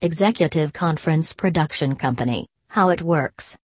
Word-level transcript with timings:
Executive 0.00 0.72
Conference 0.72 1.32
Production 1.32 1.96
Company 1.96 2.46
How 2.68 2.90
it 2.90 3.02
works. 3.02 3.58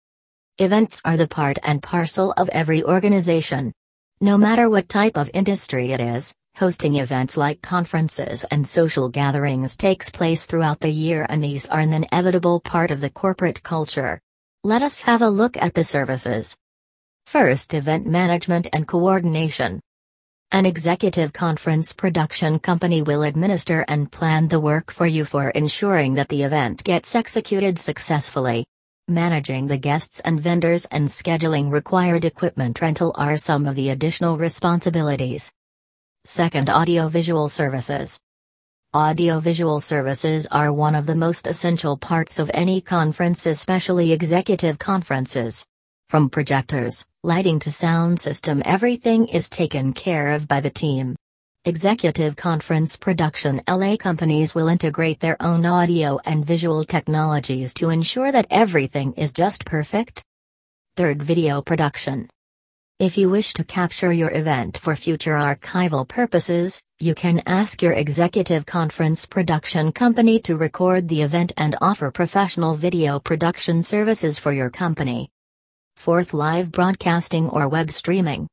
Events 0.58 1.02
are 1.04 1.16
the 1.16 1.26
part 1.26 1.58
and 1.64 1.82
parcel 1.82 2.32
of 2.36 2.48
every 2.50 2.84
organization. 2.84 3.72
No 4.20 4.38
matter 4.38 4.70
what 4.70 4.88
type 4.88 5.18
of 5.18 5.28
industry 5.34 5.90
it 5.90 6.00
is, 6.00 6.32
hosting 6.54 6.94
events 6.94 7.36
like 7.36 7.62
conferences 7.62 8.44
and 8.52 8.64
social 8.64 9.08
gatherings 9.08 9.76
takes 9.76 10.08
place 10.08 10.46
throughout 10.46 10.78
the 10.78 10.88
year, 10.88 11.26
and 11.28 11.42
these 11.42 11.66
are 11.66 11.80
an 11.80 11.92
inevitable 11.92 12.60
part 12.60 12.92
of 12.92 13.00
the 13.00 13.10
corporate 13.10 13.60
culture. 13.64 14.20
Let 14.62 14.82
us 14.82 15.00
have 15.00 15.22
a 15.22 15.28
look 15.28 15.56
at 15.56 15.74
the 15.74 15.82
services. 15.82 16.56
First, 17.26 17.74
event 17.74 18.06
management 18.06 18.68
and 18.72 18.86
coordination. 18.86 19.80
An 20.52 20.66
executive 20.66 21.32
conference 21.32 21.92
production 21.92 22.58
company 22.58 23.02
will 23.02 23.22
administer 23.22 23.84
and 23.86 24.10
plan 24.10 24.48
the 24.48 24.58
work 24.58 24.90
for 24.90 25.06
you 25.06 25.24
for 25.24 25.50
ensuring 25.50 26.14
that 26.14 26.28
the 26.28 26.42
event 26.42 26.82
gets 26.82 27.14
executed 27.14 27.78
successfully. 27.78 28.66
Managing 29.06 29.68
the 29.68 29.78
guests 29.78 30.18
and 30.18 30.40
vendors 30.40 30.86
and 30.86 31.06
scheduling 31.06 31.70
required 31.70 32.24
equipment 32.24 32.80
rental 32.80 33.14
are 33.16 33.36
some 33.36 33.64
of 33.64 33.76
the 33.76 33.90
additional 33.90 34.38
responsibilities. 34.38 35.52
Second, 36.24 36.68
audiovisual 36.68 37.46
services. 37.46 38.18
Audiovisual 38.92 39.78
services 39.78 40.48
are 40.50 40.72
one 40.72 40.96
of 40.96 41.06
the 41.06 41.14
most 41.14 41.46
essential 41.46 41.96
parts 41.96 42.40
of 42.40 42.50
any 42.52 42.80
conference, 42.80 43.46
especially 43.46 44.10
executive 44.10 44.80
conferences. 44.80 45.64
From 46.10 46.28
projectors, 46.28 47.06
lighting 47.22 47.60
to 47.60 47.70
sound 47.70 48.18
system, 48.18 48.62
everything 48.64 49.28
is 49.28 49.48
taken 49.48 49.92
care 49.92 50.32
of 50.32 50.48
by 50.48 50.58
the 50.58 50.68
team. 50.68 51.14
Executive 51.64 52.34
Conference 52.34 52.96
Production 52.96 53.62
LA 53.68 53.96
companies 53.96 54.52
will 54.52 54.66
integrate 54.66 55.20
their 55.20 55.36
own 55.38 55.64
audio 55.64 56.18
and 56.24 56.44
visual 56.44 56.84
technologies 56.84 57.72
to 57.74 57.90
ensure 57.90 58.32
that 58.32 58.48
everything 58.50 59.12
is 59.12 59.30
just 59.30 59.64
perfect. 59.64 60.24
Third, 60.96 61.22
video 61.22 61.62
production. 61.62 62.28
If 62.98 63.16
you 63.16 63.30
wish 63.30 63.52
to 63.52 63.62
capture 63.62 64.12
your 64.12 64.32
event 64.32 64.78
for 64.78 64.96
future 64.96 65.34
archival 65.34 66.08
purposes, 66.08 66.80
you 66.98 67.14
can 67.14 67.40
ask 67.46 67.82
your 67.82 67.92
executive 67.92 68.66
conference 68.66 69.26
production 69.26 69.92
company 69.92 70.40
to 70.40 70.56
record 70.56 71.06
the 71.06 71.22
event 71.22 71.52
and 71.56 71.76
offer 71.80 72.10
professional 72.10 72.74
video 72.74 73.20
production 73.20 73.80
services 73.84 74.40
for 74.40 74.52
your 74.52 74.70
company. 74.70 75.30
Fourth, 76.00 76.32
live 76.32 76.72
broadcasting 76.72 77.50
or 77.50 77.68
web 77.68 77.90
streaming. 77.90 78.48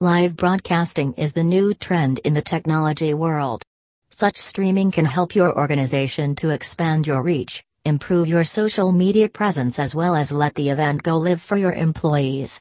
Live 0.00 0.34
broadcasting 0.34 1.12
is 1.12 1.32
the 1.32 1.44
new 1.44 1.74
trend 1.74 2.18
in 2.24 2.34
the 2.34 2.42
technology 2.42 3.14
world. 3.14 3.62
Such 4.10 4.36
streaming 4.36 4.90
can 4.90 5.04
help 5.04 5.32
your 5.36 5.56
organization 5.56 6.34
to 6.34 6.50
expand 6.50 7.06
your 7.06 7.22
reach, 7.22 7.62
improve 7.84 8.26
your 8.26 8.42
social 8.42 8.90
media 8.90 9.28
presence, 9.28 9.78
as 9.78 9.94
well 9.94 10.16
as 10.16 10.32
let 10.32 10.56
the 10.56 10.70
event 10.70 11.04
go 11.04 11.18
live 11.18 11.40
for 11.40 11.56
your 11.56 11.72
employees. 11.72 12.60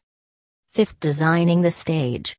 Fifth, 0.72 1.00
designing 1.00 1.63
the 1.63 1.72
stage. 1.72 2.38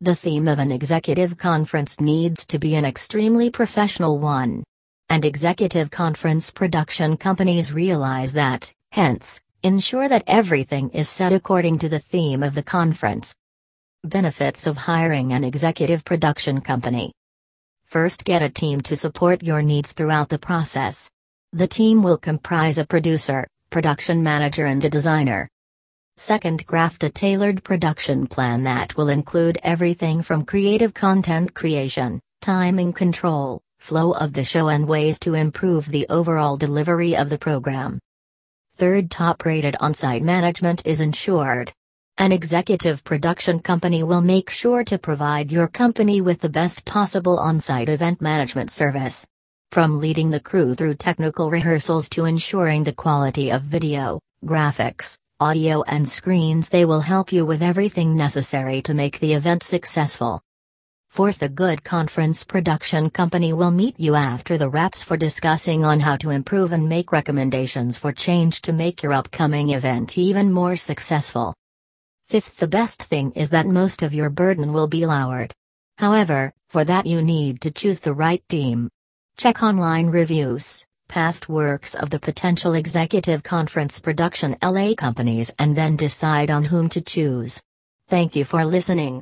The 0.00 0.14
theme 0.14 0.46
of 0.46 0.60
an 0.60 0.70
executive 0.70 1.36
conference 1.36 2.00
needs 2.00 2.46
to 2.46 2.60
be 2.60 2.76
an 2.76 2.84
extremely 2.84 3.50
professional 3.50 4.20
one. 4.20 4.62
And 5.08 5.24
executive 5.24 5.90
conference 5.90 6.52
production 6.52 7.16
companies 7.16 7.72
realize 7.72 8.34
that, 8.34 8.72
hence, 8.92 9.40
Ensure 9.64 10.08
that 10.08 10.22
everything 10.28 10.88
is 10.90 11.08
set 11.08 11.32
according 11.32 11.80
to 11.80 11.88
the 11.88 11.98
theme 11.98 12.44
of 12.44 12.54
the 12.54 12.62
conference. 12.62 13.34
Benefits 14.04 14.68
of 14.68 14.76
hiring 14.76 15.32
an 15.32 15.42
executive 15.42 16.04
production 16.04 16.60
company. 16.60 17.12
First, 17.84 18.24
get 18.24 18.40
a 18.40 18.50
team 18.50 18.80
to 18.82 18.94
support 18.94 19.42
your 19.42 19.60
needs 19.60 19.92
throughout 19.92 20.28
the 20.28 20.38
process. 20.38 21.10
The 21.52 21.66
team 21.66 22.04
will 22.04 22.18
comprise 22.18 22.78
a 22.78 22.86
producer, 22.86 23.48
production 23.68 24.22
manager, 24.22 24.64
and 24.64 24.84
a 24.84 24.88
designer. 24.88 25.48
Second, 26.16 26.64
craft 26.64 27.02
a 27.02 27.10
tailored 27.10 27.64
production 27.64 28.28
plan 28.28 28.62
that 28.62 28.96
will 28.96 29.08
include 29.08 29.58
everything 29.64 30.22
from 30.22 30.44
creative 30.44 30.94
content 30.94 31.54
creation, 31.54 32.20
timing 32.40 32.92
control, 32.92 33.60
flow 33.80 34.12
of 34.12 34.34
the 34.34 34.44
show, 34.44 34.68
and 34.68 34.86
ways 34.86 35.18
to 35.18 35.34
improve 35.34 35.86
the 35.86 36.06
overall 36.08 36.56
delivery 36.56 37.16
of 37.16 37.28
the 37.28 37.38
program. 37.38 37.98
Third 38.78 39.10
top 39.10 39.44
rated 39.44 39.74
on 39.80 39.92
site 39.92 40.22
management 40.22 40.86
is 40.86 41.00
ensured. 41.00 41.72
An 42.16 42.30
executive 42.30 43.02
production 43.02 43.58
company 43.58 44.04
will 44.04 44.20
make 44.20 44.50
sure 44.50 44.84
to 44.84 44.96
provide 44.96 45.50
your 45.50 45.66
company 45.66 46.20
with 46.20 46.40
the 46.40 46.48
best 46.48 46.84
possible 46.84 47.40
on 47.40 47.58
site 47.58 47.88
event 47.88 48.22
management 48.22 48.70
service. 48.70 49.26
From 49.72 49.98
leading 49.98 50.30
the 50.30 50.38
crew 50.38 50.76
through 50.76 50.94
technical 50.94 51.50
rehearsals 51.50 52.08
to 52.10 52.26
ensuring 52.26 52.84
the 52.84 52.92
quality 52.92 53.50
of 53.50 53.62
video, 53.62 54.20
graphics, 54.44 55.18
audio, 55.40 55.82
and 55.88 56.08
screens, 56.08 56.68
they 56.68 56.84
will 56.84 57.00
help 57.00 57.32
you 57.32 57.44
with 57.44 57.64
everything 57.64 58.16
necessary 58.16 58.80
to 58.82 58.94
make 58.94 59.18
the 59.18 59.32
event 59.32 59.64
successful. 59.64 60.40
Fourth, 61.10 61.42
a 61.42 61.48
good 61.48 61.82
conference 61.82 62.44
production 62.44 63.10
company 63.10 63.52
will 63.52 63.70
meet 63.70 63.98
you 63.98 64.14
after 64.14 64.56
the 64.56 64.68
wraps 64.68 65.02
for 65.02 65.16
discussing 65.16 65.84
on 65.84 66.00
how 66.00 66.16
to 66.16 66.30
improve 66.30 66.72
and 66.72 66.88
make 66.88 67.10
recommendations 67.12 67.98
for 67.98 68.12
change 68.12 68.62
to 68.62 68.72
make 68.72 69.02
your 69.02 69.12
upcoming 69.12 69.70
event 69.70 70.16
even 70.16 70.52
more 70.52 70.76
successful. 70.76 71.54
Fifth, 72.28 72.58
the 72.58 72.68
best 72.68 73.02
thing 73.02 73.32
is 73.32 73.50
that 73.50 73.66
most 73.66 74.02
of 74.02 74.14
your 74.14 74.30
burden 74.30 74.72
will 74.72 74.86
be 74.86 75.06
lowered. 75.06 75.52
However, 75.96 76.52
for 76.68 76.84
that 76.84 77.06
you 77.06 77.22
need 77.22 77.62
to 77.62 77.70
choose 77.70 78.00
the 78.00 78.14
right 78.14 78.42
team. 78.48 78.88
Check 79.38 79.62
online 79.62 80.08
reviews, 80.10 80.84
past 81.08 81.48
works 81.48 81.94
of 81.94 82.10
the 82.10 82.20
potential 82.20 82.74
executive 82.74 83.42
conference 83.42 83.98
production 83.98 84.56
LA 84.62 84.94
companies 84.94 85.50
and 85.58 85.74
then 85.74 85.96
decide 85.96 86.50
on 86.50 86.64
whom 86.64 86.88
to 86.90 87.00
choose. 87.00 87.60
Thank 88.08 88.36
you 88.36 88.44
for 88.44 88.64
listening. 88.64 89.16